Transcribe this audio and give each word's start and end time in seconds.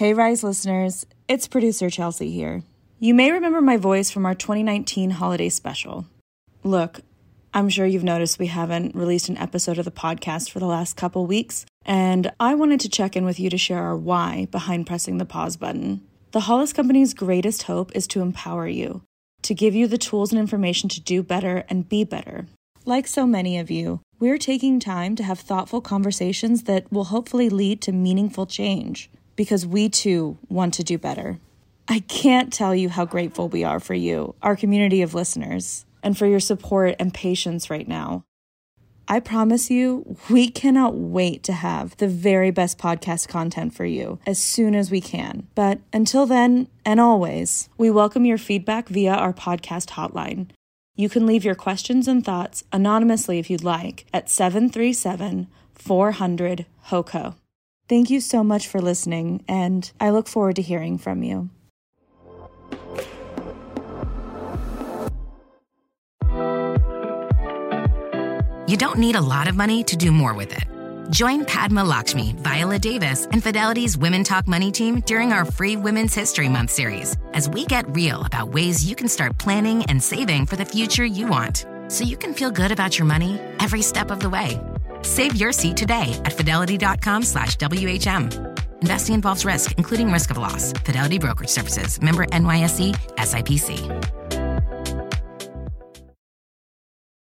Hey, 0.00 0.14
Rise 0.14 0.42
listeners, 0.42 1.04
it's 1.28 1.46
producer 1.46 1.90
Chelsea 1.90 2.30
here. 2.30 2.62
You 2.98 3.12
may 3.12 3.32
remember 3.32 3.60
my 3.60 3.76
voice 3.76 4.10
from 4.10 4.24
our 4.24 4.34
2019 4.34 5.10
holiday 5.10 5.50
special. 5.50 6.06
Look, 6.64 7.00
I'm 7.52 7.68
sure 7.68 7.84
you've 7.84 8.02
noticed 8.02 8.38
we 8.38 8.46
haven't 8.46 8.94
released 8.94 9.28
an 9.28 9.36
episode 9.36 9.76
of 9.76 9.84
the 9.84 9.90
podcast 9.90 10.50
for 10.50 10.58
the 10.58 10.64
last 10.64 10.96
couple 10.96 11.26
weeks, 11.26 11.66
and 11.84 12.32
I 12.40 12.54
wanted 12.54 12.80
to 12.80 12.88
check 12.88 13.14
in 13.14 13.26
with 13.26 13.38
you 13.38 13.50
to 13.50 13.58
share 13.58 13.82
our 13.82 13.94
why 13.94 14.48
behind 14.50 14.86
pressing 14.86 15.18
the 15.18 15.26
pause 15.26 15.58
button. 15.58 16.00
The 16.30 16.40
Hollis 16.40 16.72
Company's 16.72 17.12
greatest 17.12 17.64
hope 17.64 17.94
is 17.94 18.06
to 18.06 18.22
empower 18.22 18.66
you, 18.66 19.02
to 19.42 19.54
give 19.54 19.74
you 19.74 19.86
the 19.86 19.98
tools 19.98 20.32
and 20.32 20.40
information 20.40 20.88
to 20.88 21.00
do 21.02 21.22
better 21.22 21.64
and 21.68 21.90
be 21.90 22.04
better. 22.04 22.46
Like 22.86 23.06
so 23.06 23.26
many 23.26 23.58
of 23.58 23.70
you, 23.70 24.00
we're 24.18 24.38
taking 24.38 24.80
time 24.80 25.14
to 25.16 25.24
have 25.24 25.40
thoughtful 25.40 25.82
conversations 25.82 26.62
that 26.62 26.90
will 26.90 27.04
hopefully 27.04 27.50
lead 27.50 27.82
to 27.82 27.92
meaningful 27.92 28.46
change 28.46 29.10
because 29.40 29.64
we 29.64 29.88
too 29.88 30.36
want 30.50 30.74
to 30.74 30.84
do 30.84 30.98
better. 30.98 31.38
I 31.88 32.00
can't 32.00 32.52
tell 32.52 32.74
you 32.74 32.90
how 32.90 33.06
grateful 33.06 33.48
we 33.48 33.64
are 33.64 33.80
for 33.80 33.94
you, 33.94 34.34
our 34.42 34.54
community 34.54 35.00
of 35.00 35.14
listeners, 35.14 35.86
and 36.02 36.14
for 36.14 36.26
your 36.26 36.40
support 36.40 36.94
and 36.98 37.14
patience 37.14 37.70
right 37.70 37.88
now. 37.88 38.22
I 39.08 39.18
promise 39.18 39.70
you, 39.70 40.18
we 40.28 40.50
cannot 40.50 40.94
wait 40.94 41.42
to 41.44 41.54
have 41.54 41.96
the 41.96 42.06
very 42.06 42.50
best 42.50 42.76
podcast 42.76 43.28
content 43.28 43.72
for 43.72 43.86
you 43.86 44.18
as 44.26 44.38
soon 44.38 44.74
as 44.74 44.90
we 44.90 45.00
can. 45.00 45.48
But 45.54 45.78
until 45.90 46.26
then, 46.26 46.68
and 46.84 47.00
always, 47.00 47.70
we 47.78 47.90
welcome 47.90 48.26
your 48.26 48.36
feedback 48.36 48.90
via 48.90 49.14
our 49.14 49.32
podcast 49.32 49.92
hotline. 49.92 50.48
You 50.96 51.08
can 51.08 51.24
leave 51.24 51.46
your 51.46 51.54
questions 51.54 52.06
and 52.06 52.22
thoughts 52.22 52.62
anonymously 52.74 53.38
if 53.38 53.48
you'd 53.48 53.64
like 53.64 54.04
at 54.12 54.28
737 54.28 55.46
400 55.76 56.66
HOKO. 56.88 57.36
Thank 57.90 58.08
you 58.08 58.20
so 58.20 58.44
much 58.44 58.68
for 58.68 58.80
listening, 58.80 59.42
and 59.48 59.90
I 59.98 60.10
look 60.10 60.28
forward 60.28 60.54
to 60.54 60.62
hearing 60.62 60.96
from 60.96 61.24
you. 61.24 61.50
You 68.68 68.76
don't 68.76 68.98
need 68.98 69.16
a 69.16 69.20
lot 69.20 69.48
of 69.48 69.56
money 69.56 69.82
to 69.82 69.96
do 69.96 70.12
more 70.12 70.34
with 70.34 70.52
it. 70.52 71.10
Join 71.10 71.44
Padma 71.44 71.82
Lakshmi, 71.82 72.36
Viola 72.38 72.78
Davis, 72.78 73.26
and 73.32 73.42
Fidelity's 73.42 73.98
Women 73.98 74.22
Talk 74.22 74.46
Money 74.46 74.70
team 74.70 75.00
during 75.00 75.32
our 75.32 75.44
free 75.44 75.74
Women's 75.74 76.14
History 76.14 76.48
Month 76.48 76.70
series 76.70 77.16
as 77.32 77.50
we 77.50 77.66
get 77.66 77.92
real 77.96 78.22
about 78.24 78.52
ways 78.52 78.88
you 78.88 78.94
can 78.94 79.08
start 79.08 79.36
planning 79.36 79.84
and 79.86 80.00
saving 80.00 80.46
for 80.46 80.54
the 80.54 80.64
future 80.64 81.04
you 81.04 81.26
want 81.26 81.66
so 81.88 82.04
you 82.04 82.16
can 82.16 82.34
feel 82.34 82.52
good 82.52 82.70
about 82.70 83.00
your 83.00 83.06
money 83.06 83.40
every 83.58 83.82
step 83.82 84.12
of 84.12 84.20
the 84.20 84.30
way. 84.30 84.60
Save 85.02 85.36
your 85.36 85.52
seat 85.52 85.76
today 85.76 86.20
at 86.24 86.32
fidelity.com 86.32 87.22
slash 87.22 87.56
WHM. 87.56 88.58
Investing 88.82 89.14
involves 89.14 89.44
risk, 89.44 89.72
including 89.78 90.10
risk 90.10 90.30
of 90.30 90.38
loss. 90.38 90.72
Fidelity 90.72 91.18
Brokerage 91.18 91.50
Services, 91.50 92.00
member 92.00 92.24
NYSE, 92.26 92.94
SIPC. 93.16 94.19